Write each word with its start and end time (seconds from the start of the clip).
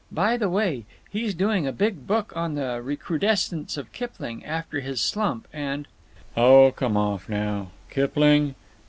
By 0.11 0.35
the 0.35 0.49
way, 0.49 0.85
he's 1.11 1.35
doing 1.35 1.67
a 1.67 1.71
big 1.71 2.07
book 2.07 2.33
on 2.35 2.55
the 2.55 2.81
recrudescence 2.81 3.77
of 3.77 3.91
Kipling, 3.93 4.43
after 4.43 4.79
his 4.79 4.99
slump, 4.99 5.47
and—" 5.53 5.87
"Oh, 6.35 6.71
come 6.71 6.97
off, 6.97 7.29
now! 7.29 7.69
Kipling! 7.91 8.55